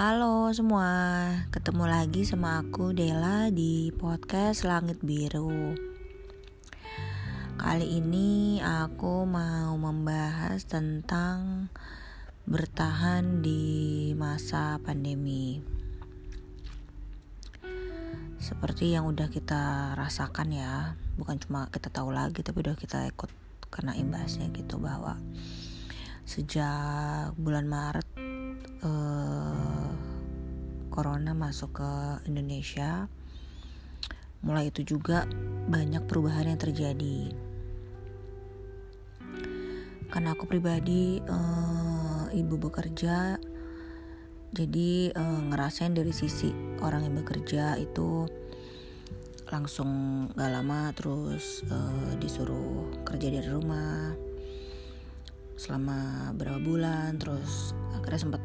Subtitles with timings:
[0.00, 0.88] Halo semua,
[1.52, 5.76] ketemu lagi sama aku Dela di podcast Langit Biru.
[7.60, 11.68] Kali ini aku mau membahas tentang
[12.48, 15.60] bertahan di masa pandemi.
[18.40, 23.28] Seperti yang udah kita rasakan ya, bukan cuma kita tahu lagi tapi udah kita ikut
[23.68, 25.20] kena imbasnya gitu bahwa
[26.24, 28.08] sejak bulan Maret
[28.84, 29.39] uh,
[31.00, 31.92] corona masuk ke
[32.28, 33.08] Indonesia
[34.44, 35.24] mulai itu juga
[35.64, 37.32] banyak perubahan yang terjadi.
[40.12, 43.40] Karena aku pribadi uh, ibu bekerja
[44.52, 46.52] jadi uh, ngerasain dari sisi
[46.84, 48.28] orang yang bekerja itu
[49.48, 49.88] langsung
[50.36, 54.12] gak lama terus uh, disuruh kerja dari rumah
[55.56, 58.39] selama berapa bulan terus akhirnya sempat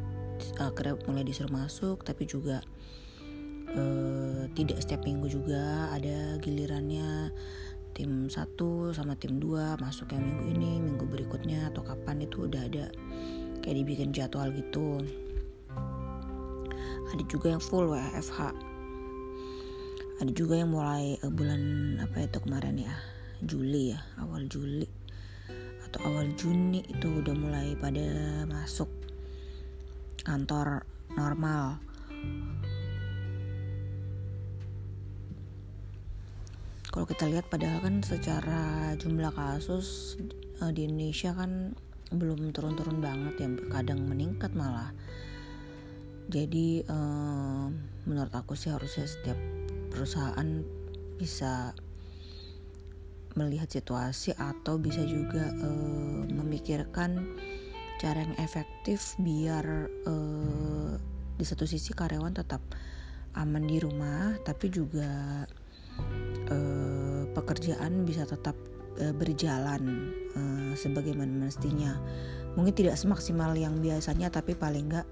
[0.59, 2.63] akhirnya mulai disuruh masuk tapi juga
[3.75, 7.33] uh, tidak setiap minggu juga ada gilirannya.
[7.95, 12.67] Tim satu sama tim 2 masuk yang minggu ini minggu berikutnya atau kapan itu udah
[12.67, 12.91] ada
[13.63, 14.99] kayak dibikin jadwal gitu.
[17.15, 18.51] Ada juga yang full WFH
[20.15, 22.95] ada juga yang mulai uh, bulan apa itu kemarin ya?
[23.43, 24.87] Juli ya awal Juli
[25.83, 28.03] atau awal Juni itu udah mulai pada
[28.47, 28.87] masuk
[30.25, 31.77] kantor normal.
[36.89, 40.15] Kalau kita lihat padahal kan secara jumlah kasus
[40.63, 41.75] uh, di Indonesia kan
[42.09, 44.95] belum turun-turun banget ya, kadang meningkat malah.
[46.31, 47.69] Jadi uh,
[48.09, 49.37] menurut aku sih harusnya setiap
[49.91, 50.63] perusahaan
[51.19, 51.75] bisa
[53.35, 57.35] melihat situasi atau bisa juga uh, memikirkan
[58.01, 60.93] cara yang efektif biar uh,
[61.35, 62.63] di satu sisi karyawan tetap
[63.35, 65.43] aman di rumah tapi juga
[66.51, 68.55] uh, pekerjaan bisa tetap
[68.99, 71.99] uh, berjalan uh, sebagaimana mestinya.
[72.55, 75.07] Mungkin tidak semaksimal yang biasanya tapi paling enggak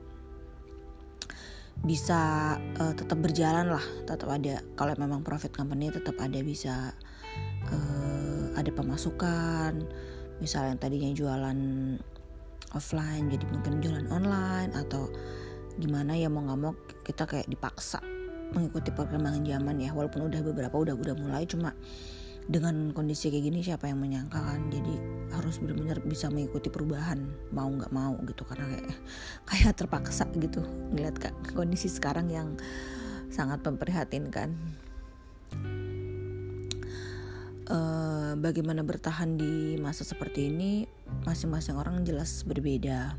[1.84, 3.86] bisa uh, tetap berjalan lah.
[4.08, 6.96] Tetap ada kalau memang profit company tetap ada bisa
[7.68, 9.84] uh, ada pemasukan.
[10.40, 11.60] Misalnya yang tadinya jualan
[12.74, 15.10] offline jadi mungkin jualan online atau
[15.78, 18.02] gimana ya mau nggak mau kita kayak dipaksa
[18.54, 19.92] mengikuti perkembangan zaman ya.
[19.92, 21.74] Walaupun udah beberapa udah udah mulai cuma
[22.44, 24.70] dengan kondisi kayak gini siapa yang menyangka kan?
[24.70, 24.96] Jadi
[25.34, 28.46] harus benar-benar bisa mengikuti perubahan mau nggak mau gitu.
[28.46, 28.88] Karena kayak
[29.50, 30.62] kayak terpaksa gitu
[30.94, 31.18] ngeliat
[31.58, 32.56] kondisi sekarang yang
[33.34, 34.54] sangat memprihatinkan.
[37.64, 40.84] Uh, bagaimana bertahan di masa seperti ini
[41.22, 43.14] masing-masing orang jelas berbeda.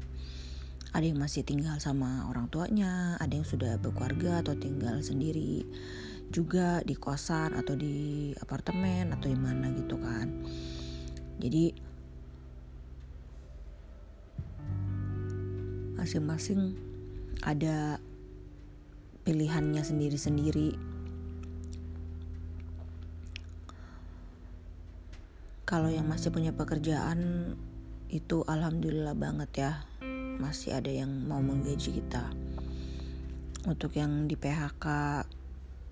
[0.95, 5.67] Ada yang masih tinggal sama orang tuanya ada yang sudah berkeluarga atau tinggal sendiri
[6.35, 10.31] juga di kosan atau di apartemen atau di mana gitu kan.
[11.39, 11.75] Jadi
[15.99, 16.75] masing-masing
[17.43, 17.99] ada
[19.25, 20.77] pilihannya sendiri-sendiri.
[25.65, 27.57] Kalau yang masih punya pekerjaan
[28.15, 29.73] itu alhamdulillah banget ya.
[30.39, 32.31] Masih ada yang mau menggaji kita.
[33.67, 34.87] Untuk yang di PHK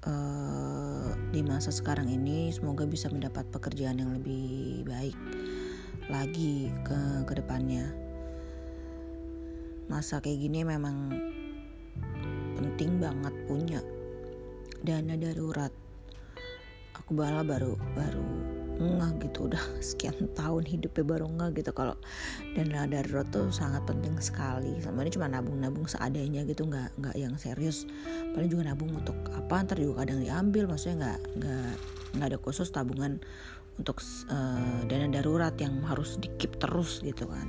[0.06, 5.19] eh, di masa sekarang ini semoga bisa mendapat pekerjaan yang lebih baik
[6.11, 7.87] lagi ke ke depannya
[9.87, 11.15] masa kayak gini memang
[12.59, 13.81] penting banget punya
[14.82, 15.72] dana darurat.
[16.97, 18.51] Aku bala baru baru
[18.82, 21.70] ngeh gitu udah sekian tahun hidupnya baru ngeh gitu.
[21.72, 21.97] Kalau
[22.54, 24.78] dana darurat tuh sangat penting sekali.
[24.82, 27.87] Sama ini cuma nabung-nabung seadanya gitu nggak nggak yang serius.
[28.34, 30.66] Paling juga nabung untuk apa ntar juga kadang diambil.
[30.69, 31.75] Maksudnya nggak nggak
[32.19, 33.22] nggak ada khusus tabungan
[33.81, 37.49] untuk uh, dana darurat yang harus dikip terus gitu kan.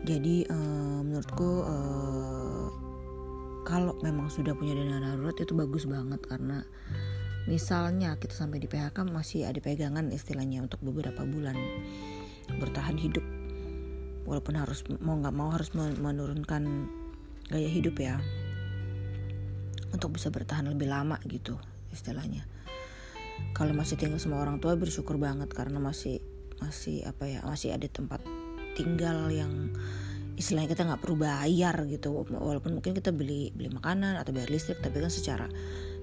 [0.00, 2.68] Jadi uh, menurutku uh,
[3.68, 6.64] kalau memang sudah punya dana darurat itu bagus banget karena
[7.48, 11.56] misalnya kita sampai di PHK masih ada pegangan istilahnya untuk beberapa bulan
[12.58, 13.22] bertahan hidup.
[14.28, 16.62] Walaupun harus mau nggak mau harus menurunkan
[17.48, 18.18] gaya hidup ya.
[19.90, 21.56] Untuk bisa bertahan lebih lama gitu
[21.90, 22.46] istilahnya.
[23.56, 26.20] Kalau masih tinggal sama orang tua bersyukur banget karena masih
[26.60, 28.20] masih apa ya masih ada tempat
[28.76, 29.72] tinggal yang
[30.36, 32.22] istilahnya kita nggak perlu bayar gitu.
[32.22, 35.46] Walaupun mungkin kita beli beli makanan atau bayar listrik tapi kan secara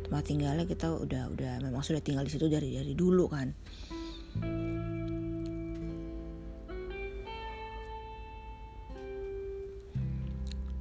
[0.08, 3.52] tempat tinggalnya kita udah udah memang sudah tinggal di situ dari dari dulu kan.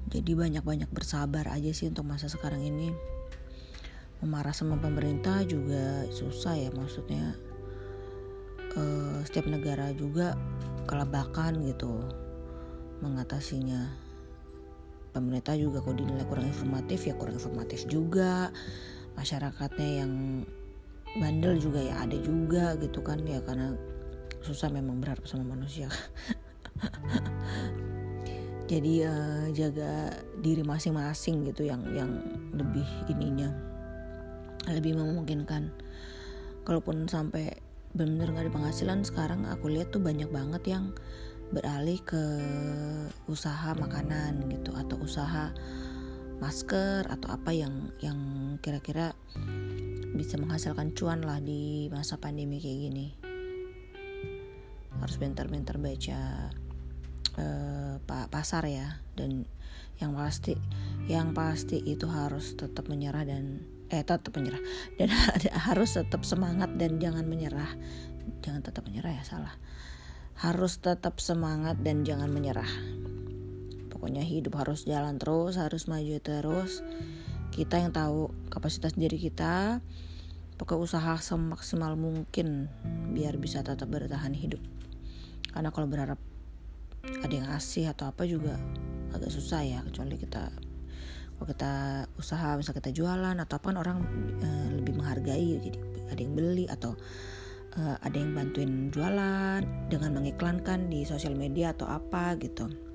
[0.07, 2.95] Jadi banyak-banyak bersabar aja sih untuk masa sekarang ini.
[4.23, 7.37] Memarah sama pemerintah juga susah ya maksudnya
[8.79, 10.39] uh, setiap negara juga
[10.87, 11.99] kelabakan gitu
[13.03, 13.91] mengatasinya.
[15.11, 18.55] Pemerintah juga kalau dinilai kurang informatif ya kurang informatif juga
[19.17, 20.13] masyarakatnya yang
[21.17, 23.73] bandel juga ya ada juga gitu kan ya karena
[24.45, 25.89] susah memang berharap sama manusia.
[28.71, 30.11] Jadi uh, jaga
[30.43, 32.11] diri masing-masing gitu yang yang
[32.53, 33.49] lebih ininya
[34.67, 35.71] lebih memungkinkan.
[36.67, 37.55] Kalaupun sampai
[37.95, 40.93] benar-benar nggak ada penghasilan sekarang aku lihat tuh banyak banget yang
[41.55, 42.19] beralih ke
[43.31, 45.55] usaha makanan gitu atau usaha
[46.37, 48.19] masker atau apa yang yang
[48.61, 49.17] kira-kira
[50.17, 53.07] bisa menghasilkan cuan lah di masa pandemi kayak gini.
[54.97, 56.51] Harus bentar-bentar baca
[57.37, 59.01] uh, pasar ya.
[59.13, 59.45] Dan
[59.97, 60.57] yang pasti
[61.09, 64.61] yang pasti itu harus tetap menyerah dan eh tetap menyerah.
[64.97, 65.13] Dan
[65.69, 67.71] harus tetap semangat dan jangan menyerah.
[68.41, 69.55] Jangan tetap menyerah ya salah.
[70.37, 72.69] Harus tetap semangat dan jangan menyerah
[73.97, 76.85] pokoknya hidup harus jalan terus harus maju terus.
[77.49, 79.81] Kita yang tahu kapasitas diri kita.
[80.57, 82.69] Pakai usaha semaksimal mungkin
[83.17, 84.61] biar bisa tetap bertahan hidup.
[85.53, 86.21] Karena kalau berharap
[87.25, 88.61] ada yang ngasih atau apa juga
[89.17, 90.53] agak susah ya kecuali kita
[91.37, 91.73] kalau kita
[92.17, 93.99] usaha misal kita jualan atau apa kan orang
[94.41, 94.49] e,
[94.81, 95.79] lebih menghargai jadi
[96.09, 96.97] ada yang beli atau
[97.77, 99.61] e, ada yang bantuin jualan
[99.93, 102.86] dengan mengiklankan di sosial media atau apa gitu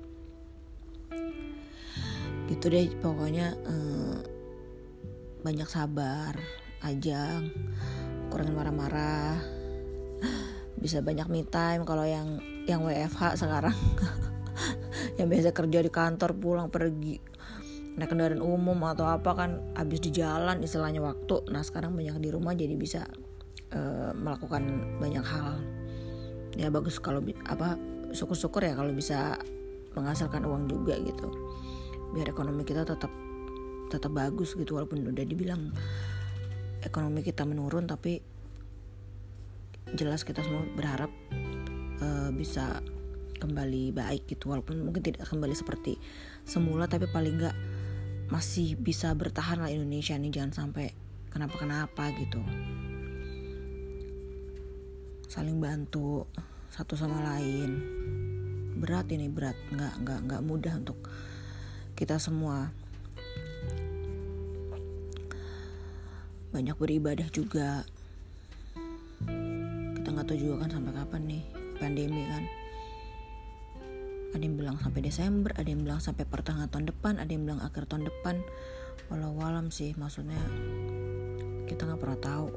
[2.50, 3.76] gitu deh pokoknya e,
[5.42, 6.34] banyak sabar
[6.82, 7.42] aja
[8.30, 9.38] kurangin marah-marah.
[10.78, 13.74] Bisa banyak me time kalau yang yang WFH sekarang.
[15.20, 17.20] Yang biasa kerja di kantor pulang pergi
[17.92, 21.44] naik kendaraan umum atau apa kan habis di jalan istilahnya waktu.
[21.52, 23.04] Nah sekarang banyak di rumah jadi bisa
[23.76, 25.60] uh, melakukan banyak hal.
[26.56, 27.76] Ya bagus kalau apa
[28.16, 29.36] syukur-syukur ya kalau bisa
[29.92, 31.28] menghasilkan uang juga gitu
[32.12, 33.10] biar ekonomi kita tetap
[33.88, 35.72] tetap bagus gitu walaupun udah dibilang
[36.80, 38.20] ekonomi kita menurun tapi
[39.92, 41.12] jelas kita semua berharap
[42.00, 42.80] uh, bisa
[43.42, 44.54] kembali baik gitu.
[44.54, 45.98] Walaupun mungkin tidak kembali seperti
[46.46, 47.56] semula tapi paling nggak
[48.30, 50.94] masih bisa bertahan lah Indonesia nih jangan sampai
[51.34, 52.38] kenapa-kenapa gitu.
[55.26, 56.30] Saling bantu
[56.70, 57.70] satu sama lain.
[58.78, 59.58] Berat ini berat.
[59.74, 60.98] Nggak nggak nggak mudah untuk
[62.02, 62.74] kita semua.
[66.50, 67.86] Banyak beribadah juga.
[69.94, 71.44] Kita nggak tahu juga kan sampai kapan nih
[71.78, 72.42] pandemi kan.
[74.34, 77.62] Ada yang bilang sampai Desember ada yang bilang sampai pertengahan tahun depan ada yang bilang
[77.62, 78.42] akhir tahun depan.
[79.06, 80.42] Walau walam sih maksudnya
[81.70, 82.50] kita nggak pernah tahu.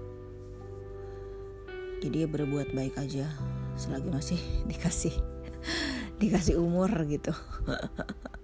[2.01, 3.30] Jadi ya berbuat baik aja
[3.77, 4.41] selagi masih
[4.74, 5.13] dikasih
[6.18, 7.36] dikasih umur gitu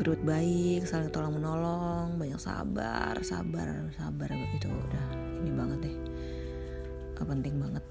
[0.00, 5.06] berbuat baik saling tolong menolong banyak sabar sabar sabar itu udah
[5.44, 5.96] ini banget deh.
[7.20, 7.84] Penting banget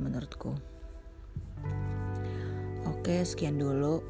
[0.00, 0.56] menurutku.
[2.88, 4.00] Oke sekian dulu.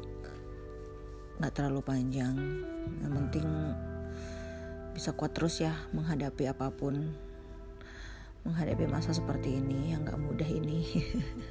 [1.43, 2.63] Nggak terlalu panjang.
[3.03, 3.47] Yang penting
[4.95, 7.11] bisa kuat terus ya menghadapi apa pun.
[8.47, 11.03] Menghadapi masa seperti ini yang nggak mudah ini.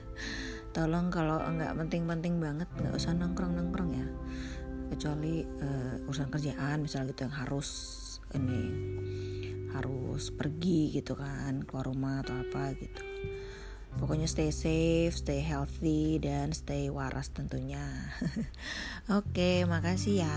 [0.75, 4.09] Tolong kalau nggak penting-penting banget nggak usah nongkrong-nongkrong ya
[4.91, 7.69] kecuali uh, urusan kerjaan misalnya gitu yang harus
[8.35, 8.63] ini
[9.75, 13.03] harus pergi gitu kan keluar rumah atau apa gitu.
[13.97, 17.85] Pokoknya stay safe stay healthy dan stay waras tentunya.
[19.19, 20.37] Oke makasih ya.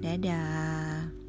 [0.00, 1.21] Dadah